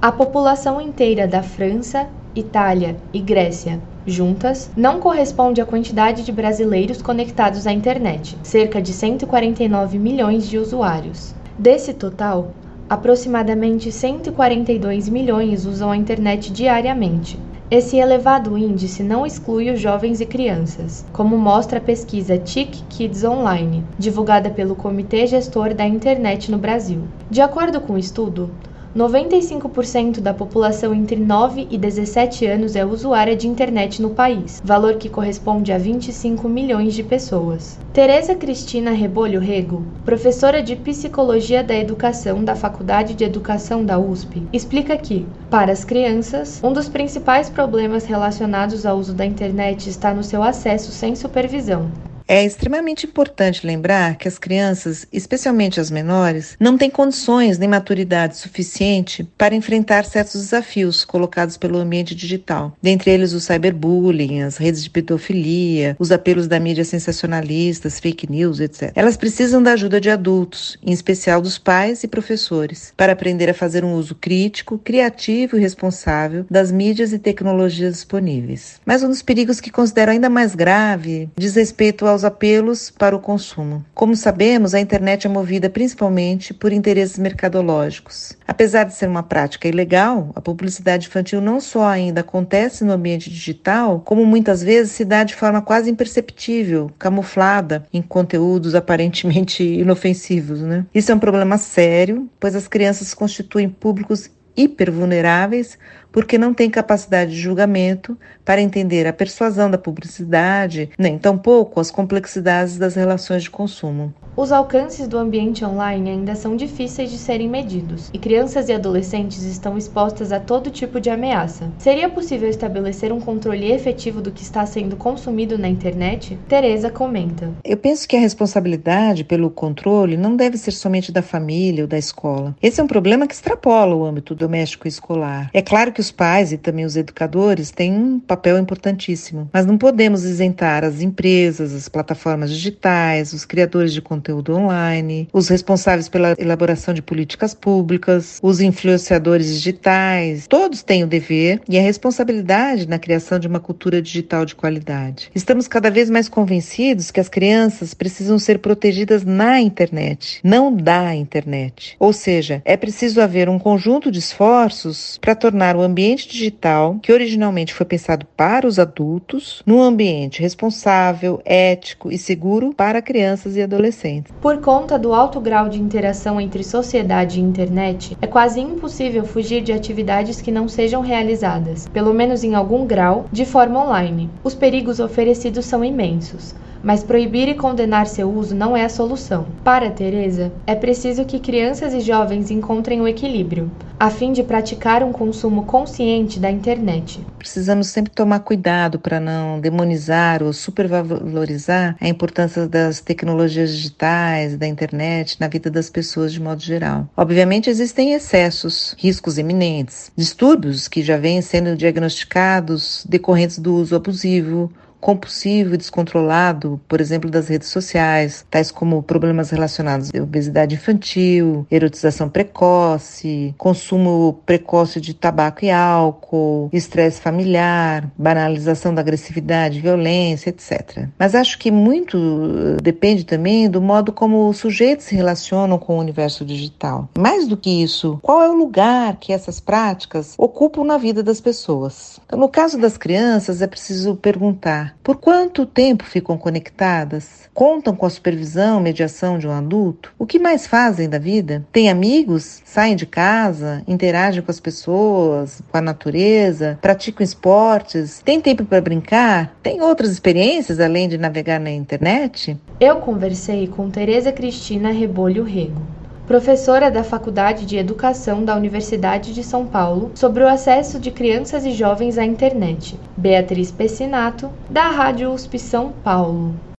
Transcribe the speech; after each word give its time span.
A 0.00 0.12
população 0.12 0.80
inteira 0.80 1.26
da 1.26 1.42
França, 1.42 2.06
Itália 2.32 2.96
e 3.12 3.18
Grécia 3.18 3.80
juntas, 4.06 4.70
não 4.76 5.00
corresponde 5.00 5.60
à 5.60 5.66
quantidade 5.66 6.22
de 6.22 6.30
brasileiros 6.30 7.02
conectados 7.02 7.66
à 7.66 7.72
internet, 7.72 8.38
cerca 8.44 8.80
de 8.80 8.92
149 8.92 9.98
milhões 9.98 10.48
de 10.48 10.56
usuários. 10.56 11.34
Desse 11.58 11.92
total, 11.92 12.52
aproximadamente 12.88 13.90
142 13.90 15.08
milhões 15.08 15.66
usam 15.66 15.90
a 15.90 15.96
internet 15.96 16.52
diariamente. 16.52 17.36
Esse 17.68 17.96
elevado 17.96 18.56
índice 18.56 19.02
não 19.02 19.26
exclui 19.26 19.68
os 19.68 19.80
jovens 19.80 20.20
e 20.20 20.26
crianças, 20.26 21.04
como 21.12 21.36
mostra 21.36 21.78
a 21.78 21.82
pesquisa 21.82 22.38
TIC 22.38 22.84
Kids 22.88 23.24
Online, 23.24 23.84
divulgada 23.98 24.48
pelo 24.48 24.74
Comitê 24.76 25.26
Gestor 25.26 25.74
da 25.74 25.84
Internet 25.84 26.50
no 26.50 26.56
Brasil. 26.56 27.02
De 27.28 27.42
acordo 27.42 27.80
com 27.80 27.92
o 27.94 27.98
estudo, 27.98 28.50
95% 28.98 30.18
da 30.18 30.34
população 30.34 30.92
entre 30.92 31.14
9 31.14 31.68
e 31.70 31.78
17 31.78 32.44
anos 32.46 32.74
é 32.74 32.84
usuária 32.84 33.36
de 33.36 33.46
internet 33.46 34.02
no 34.02 34.10
país, 34.10 34.60
valor 34.64 34.96
que 34.96 35.08
corresponde 35.08 35.70
a 35.70 35.78
25 35.78 36.48
milhões 36.48 36.94
de 36.94 37.04
pessoas. 37.04 37.78
Tereza 37.92 38.34
Cristina 38.34 38.90
Rebolho 38.90 39.38
Rego, 39.38 39.84
professora 40.04 40.60
de 40.60 40.74
Psicologia 40.74 41.62
da 41.62 41.76
Educação 41.76 42.42
da 42.42 42.56
Faculdade 42.56 43.14
de 43.14 43.22
Educação 43.22 43.84
da 43.84 43.96
USP, 44.00 44.42
explica 44.52 44.96
que, 44.96 45.24
para 45.48 45.70
as 45.70 45.84
crianças, 45.84 46.60
um 46.64 46.72
dos 46.72 46.88
principais 46.88 47.48
problemas 47.48 48.04
relacionados 48.04 48.84
ao 48.84 48.98
uso 48.98 49.14
da 49.14 49.24
internet 49.24 49.88
está 49.88 50.12
no 50.12 50.24
seu 50.24 50.42
acesso 50.42 50.90
sem 50.90 51.14
supervisão, 51.14 51.88
é 52.28 52.44
extremamente 52.44 53.06
importante 53.06 53.66
lembrar 53.66 54.16
que 54.16 54.28
as 54.28 54.38
crianças, 54.38 55.06
especialmente 55.10 55.80
as 55.80 55.90
menores, 55.90 56.56
não 56.60 56.76
têm 56.76 56.90
condições 56.90 57.58
nem 57.58 57.68
maturidade 57.68 58.36
suficiente 58.36 59.26
para 59.38 59.54
enfrentar 59.54 60.04
certos 60.04 60.42
desafios 60.42 61.06
colocados 61.06 61.56
pelo 61.56 61.78
ambiente 61.78 62.14
digital, 62.14 62.76
dentre 62.82 63.10
eles 63.10 63.32
o 63.32 63.40
cyberbullying, 63.40 64.42
as 64.42 64.58
redes 64.58 64.84
de 64.84 64.90
pedofilia, 64.90 65.96
os 65.98 66.12
apelos 66.12 66.46
da 66.46 66.60
mídia 66.60 66.84
sensacionalistas, 66.84 67.98
fake 67.98 68.30
news, 68.30 68.60
etc. 68.60 68.92
Elas 68.94 69.16
precisam 69.16 69.62
da 69.62 69.72
ajuda 69.72 69.98
de 69.98 70.10
adultos, 70.10 70.76
em 70.82 70.92
especial 70.92 71.40
dos 71.40 71.56
pais 71.56 72.04
e 72.04 72.08
professores, 72.08 72.92
para 72.94 73.14
aprender 73.14 73.48
a 73.48 73.54
fazer 73.54 73.84
um 73.84 73.94
uso 73.94 74.14
crítico, 74.14 74.78
criativo 74.78 75.56
e 75.56 75.60
responsável 75.60 76.44
das 76.50 76.70
mídias 76.70 77.14
e 77.14 77.18
tecnologias 77.18 77.94
disponíveis. 77.94 78.80
Mas 78.84 79.02
um 79.02 79.08
dos 79.08 79.22
perigos 79.22 79.60
que 79.60 79.70
considero 79.70 80.10
ainda 80.10 80.28
mais 80.28 80.54
grave 80.54 81.30
diz 81.38 81.54
respeito 81.54 82.06
ao 82.06 82.17
aos 82.18 82.24
apelos 82.24 82.90
para 82.90 83.14
o 83.14 83.20
consumo. 83.20 83.84
Como 83.94 84.16
sabemos, 84.16 84.74
a 84.74 84.80
internet 84.80 85.26
é 85.26 85.30
movida 85.30 85.70
principalmente 85.70 86.52
por 86.52 86.72
interesses 86.72 87.16
mercadológicos. 87.16 88.36
Apesar 88.46 88.84
de 88.84 88.94
ser 88.94 89.08
uma 89.08 89.22
prática 89.22 89.68
ilegal, 89.68 90.32
a 90.34 90.40
publicidade 90.40 91.06
infantil 91.06 91.40
não 91.40 91.60
só 91.60 91.86
ainda 91.86 92.22
acontece 92.22 92.84
no 92.84 92.92
ambiente 92.92 93.30
digital, 93.30 94.00
como 94.04 94.26
muitas 94.26 94.62
vezes 94.62 94.92
se 94.92 95.04
dá 95.04 95.22
de 95.22 95.36
forma 95.36 95.62
quase 95.62 95.90
imperceptível, 95.90 96.90
camuflada 96.98 97.86
em 97.92 98.02
conteúdos 98.02 98.74
aparentemente 98.74 99.62
inofensivos. 99.78 100.60
Né? 100.60 100.84
Isso 100.92 101.12
é 101.12 101.14
um 101.14 101.20
problema 101.20 101.56
sério, 101.56 102.28
pois 102.40 102.56
as 102.56 102.66
crianças 102.66 103.14
constituem 103.14 103.68
públicos 103.68 104.28
hipervulneráveis 104.56 105.78
porque 106.10 106.38
não 106.38 106.54
têm 106.54 106.70
capacidade 106.70 107.32
de 107.32 107.40
julgamento 107.40 108.18
para 108.44 108.60
entender 108.60 109.06
a 109.06 109.12
persuasão 109.12 109.70
da 109.70 109.78
publicidade, 109.78 110.90
nem 110.98 111.18
tampouco 111.18 111.80
as 111.80 111.90
complexidades 111.90 112.78
das 112.78 112.94
relações 112.94 113.42
de 113.42 113.50
consumo. 113.50 114.12
Os 114.36 114.52
alcances 114.52 115.08
do 115.08 115.18
ambiente 115.18 115.64
online 115.64 116.10
ainda 116.10 116.36
são 116.36 116.54
difíceis 116.54 117.10
de 117.10 117.18
serem 117.18 117.48
medidos, 117.48 118.08
e 118.12 118.18
crianças 118.18 118.68
e 118.68 118.72
adolescentes 118.72 119.42
estão 119.42 119.76
expostas 119.76 120.30
a 120.30 120.38
todo 120.38 120.70
tipo 120.70 121.00
de 121.00 121.10
ameaça. 121.10 121.70
Seria 121.76 122.08
possível 122.08 122.48
estabelecer 122.48 123.12
um 123.12 123.20
controle 123.20 123.72
efetivo 123.72 124.20
do 124.20 124.30
que 124.30 124.42
está 124.42 124.64
sendo 124.64 124.96
consumido 124.96 125.58
na 125.58 125.68
internet? 125.68 126.38
Teresa 126.48 126.88
comenta. 126.88 127.50
Eu 127.64 127.76
penso 127.76 128.06
que 128.06 128.16
a 128.16 128.20
responsabilidade 128.20 129.24
pelo 129.24 129.50
controle 129.50 130.16
não 130.16 130.36
deve 130.36 130.56
ser 130.56 130.70
somente 130.70 131.10
da 131.10 131.20
família 131.20 131.82
ou 131.82 131.88
da 131.88 131.98
escola. 131.98 132.54
Esse 132.62 132.80
é 132.80 132.84
um 132.84 132.88
problema 132.88 133.26
que 133.26 133.34
extrapola 133.34 133.94
o 133.94 134.04
âmbito 134.04 134.34
doméstico 134.36 134.86
e 134.86 134.88
escolar. 134.88 135.50
É 135.52 135.60
claro 135.60 135.92
que 135.92 135.97
os 136.00 136.10
pais 136.10 136.52
e 136.52 136.58
também 136.58 136.84
os 136.84 136.96
educadores 136.96 137.70
têm 137.70 137.92
um 137.92 138.20
papel 138.20 138.58
importantíssimo, 138.58 139.48
mas 139.52 139.66
não 139.66 139.78
podemos 139.78 140.24
isentar 140.24 140.84
as 140.84 141.00
empresas, 141.00 141.74
as 141.74 141.88
plataformas 141.88 142.50
digitais, 142.50 143.32
os 143.32 143.44
criadores 143.44 143.92
de 143.92 144.02
conteúdo 144.02 144.54
online, 144.54 145.28
os 145.32 145.48
responsáveis 145.48 146.08
pela 146.08 146.34
elaboração 146.38 146.92
de 146.94 147.02
políticas 147.02 147.54
públicas, 147.54 148.38
os 148.42 148.60
influenciadores 148.60 149.46
digitais, 149.52 150.46
todos 150.46 150.82
têm 150.82 151.04
o 151.04 151.06
dever 151.06 151.60
e 151.68 151.78
a 151.78 151.82
responsabilidade 151.82 152.88
na 152.88 152.98
criação 152.98 153.38
de 153.38 153.46
uma 153.46 153.60
cultura 153.60 154.00
digital 154.00 154.44
de 154.44 154.54
qualidade. 154.54 155.30
Estamos 155.34 155.68
cada 155.68 155.90
vez 155.90 156.10
mais 156.10 156.28
convencidos 156.28 157.10
que 157.10 157.20
as 157.20 157.28
crianças 157.28 157.94
precisam 157.94 158.38
ser 158.38 158.58
protegidas 158.58 159.24
na 159.24 159.60
internet, 159.60 160.40
não 160.42 160.74
da 160.74 161.14
internet. 161.14 161.96
Ou 161.98 162.12
seja, 162.12 162.62
é 162.64 162.76
preciso 162.76 163.20
haver 163.20 163.48
um 163.48 163.58
conjunto 163.58 164.10
de 164.10 164.18
esforços 164.18 165.18
para 165.20 165.34
tornar 165.34 165.76
o 165.76 165.80
ambiente 165.88 166.28
digital, 166.28 166.98
que 167.02 167.12
originalmente 167.12 167.74
foi 167.74 167.84
pensado 167.84 168.26
para 168.36 168.66
os 168.66 168.78
adultos, 168.78 169.62
num 169.66 169.82
ambiente 169.82 170.40
responsável, 170.40 171.40
ético 171.44 172.10
e 172.12 172.18
seguro 172.18 172.72
para 172.74 173.02
crianças 173.02 173.56
e 173.56 173.62
adolescentes. 173.62 174.32
Por 174.40 174.60
conta 174.60 174.98
do 174.98 175.12
alto 175.12 175.40
grau 175.40 175.68
de 175.68 175.80
interação 175.80 176.40
entre 176.40 176.62
sociedade 176.62 177.40
e 177.40 177.42
internet, 177.42 178.16
é 178.20 178.26
quase 178.26 178.60
impossível 178.60 179.24
fugir 179.24 179.62
de 179.62 179.72
atividades 179.72 180.40
que 180.40 180.52
não 180.52 180.68
sejam 180.68 181.00
realizadas, 181.00 181.88
pelo 181.88 182.14
menos 182.14 182.44
em 182.44 182.54
algum 182.54 182.86
grau, 182.86 183.26
de 183.32 183.44
forma 183.44 183.82
online. 183.84 184.30
Os 184.44 184.54
perigos 184.54 185.00
oferecidos 185.00 185.64
são 185.64 185.84
imensos 185.84 186.54
mas 186.82 187.02
proibir 187.02 187.48
e 187.48 187.54
condenar 187.54 188.06
seu 188.06 188.30
uso 188.30 188.54
não 188.54 188.76
é 188.76 188.84
a 188.84 188.88
solução. 188.88 189.46
Para 189.64 189.90
Teresa, 189.90 190.52
é 190.66 190.74
preciso 190.74 191.24
que 191.24 191.38
crianças 191.38 191.92
e 191.92 192.00
jovens 192.00 192.50
encontrem 192.50 193.00
o 193.00 193.08
equilíbrio, 193.08 193.70
a 193.98 194.10
fim 194.10 194.32
de 194.32 194.42
praticar 194.42 195.02
um 195.02 195.12
consumo 195.12 195.64
consciente 195.64 196.38
da 196.38 196.50
internet. 196.50 197.20
Precisamos 197.38 197.88
sempre 197.88 198.12
tomar 198.12 198.40
cuidado 198.40 198.98
para 198.98 199.18
não 199.18 199.60
demonizar 199.60 200.42
ou 200.42 200.52
supervalorizar 200.52 201.96
a 202.00 202.08
importância 202.08 202.68
das 202.68 203.00
tecnologias 203.00 203.70
digitais, 203.70 204.56
da 204.56 204.66
internet 204.66 205.36
na 205.40 205.48
vida 205.48 205.70
das 205.70 205.90
pessoas 205.90 206.32
de 206.32 206.40
modo 206.40 206.62
geral. 206.62 207.08
Obviamente 207.16 207.68
existem 207.68 208.12
excessos, 208.12 208.94
riscos 208.98 209.38
eminentes, 209.38 210.12
distúrbios 210.16 210.86
que 210.86 211.02
já 211.02 211.16
vêm 211.16 211.42
sendo 211.42 211.76
diagnosticados 211.76 213.04
decorrentes 213.08 213.58
do 213.58 213.74
uso 213.74 213.96
abusivo 213.96 214.70
compulsivo 215.00 215.74
e 215.74 215.76
descontrolado, 215.76 216.80
por 216.88 217.00
exemplo, 217.00 217.30
das 217.30 217.48
redes 217.48 217.68
sociais, 217.68 218.44
tais 218.50 218.70
como 218.70 219.02
problemas 219.02 219.50
relacionados 219.50 220.10
à 220.14 220.22
obesidade 220.22 220.74
infantil, 220.74 221.66
erotização 221.70 222.28
precoce, 222.28 223.54
consumo 223.56 224.40
precoce 224.44 225.00
de 225.00 225.14
tabaco 225.14 225.64
e 225.64 225.70
álcool, 225.70 226.68
estresse 226.72 227.20
familiar, 227.20 228.10
banalização 228.16 228.94
da 228.94 229.00
agressividade, 229.00 229.80
violência, 229.80 230.50
etc. 230.50 231.08
Mas 231.18 231.34
acho 231.34 231.58
que 231.58 231.70
muito 231.70 232.16
eh, 232.16 232.82
depende 232.82 233.24
também 233.24 233.68
do 233.68 233.80
modo 233.80 234.12
como 234.12 234.48
os 234.48 234.58
sujeitos 234.58 235.06
se 235.06 235.14
relacionam 235.14 235.78
com 235.78 235.96
o 235.96 236.00
universo 236.00 236.44
digital. 236.44 237.08
Mais 237.16 237.46
do 237.46 237.56
que 237.56 237.82
isso, 237.82 238.18
qual 238.22 238.42
é 238.42 238.48
o 238.48 238.54
lugar 238.56 239.16
que 239.16 239.32
essas 239.32 239.60
práticas 239.60 240.34
ocupam 240.36 240.84
na 240.84 240.98
vida 240.98 241.22
das 241.22 241.40
pessoas? 241.40 242.20
Então, 242.26 242.38
no 242.38 242.48
caso 242.48 242.78
das 242.78 242.96
crianças, 242.96 243.62
é 243.62 243.66
preciso 243.66 244.16
perguntar 244.16 244.87
por 245.02 245.16
quanto 245.16 245.66
tempo 245.66 246.04
ficam 246.04 246.36
conectadas? 246.36 247.48
Contam 247.54 247.94
com 247.94 248.06
a 248.06 248.10
supervisão, 248.10 248.80
mediação 248.80 249.38
de 249.38 249.46
um 249.46 249.52
adulto? 249.52 250.12
O 250.18 250.26
que 250.26 250.38
mais 250.38 250.66
fazem 250.66 251.08
da 251.08 251.18
vida? 251.18 251.66
Têm 251.72 251.90
amigos? 251.90 252.62
Saem 252.64 252.96
de 252.96 253.06
casa? 253.06 253.82
Interagem 253.86 254.42
com 254.42 254.50
as 254.50 254.60
pessoas, 254.60 255.60
com 255.70 255.78
a 255.78 255.80
natureza? 255.80 256.78
Praticam 256.80 257.24
esportes? 257.24 258.22
Tem 258.24 258.40
tempo 258.40 258.64
para 258.64 258.80
brincar? 258.80 259.56
Tem 259.62 259.82
outras 259.82 260.10
experiências 260.10 260.80
além 260.80 261.08
de 261.08 261.18
navegar 261.18 261.58
na 261.58 261.70
internet? 261.70 262.56
Eu 262.78 262.96
conversei 262.96 263.66
com 263.66 263.90
Tereza 263.90 264.30
Cristina 264.30 264.90
Rebolho 264.90 265.42
Rego 265.42 265.97
professora 266.28 266.90
da 266.90 267.02
Faculdade 267.02 267.64
de 267.64 267.78
Educação 267.78 268.44
da 268.44 268.54
Universidade 268.54 269.32
de 269.32 269.42
São 269.42 269.66
Paulo, 269.66 270.12
sobre 270.14 270.44
o 270.44 270.46
acesso 270.46 271.00
de 271.00 271.10
crianças 271.10 271.64
e 271.64 271.72
jovens 271.72 272.18
à 272.18 272.24
internet. 272.24 273.00
Beatriz 273.16 273.72
Pessinato, 273.72 274.50
da 274.68 274.90
Rádio 274.90 275.32
USP 275.32 275.58
São 275.58 275.90
Paulo. 276.04 276.54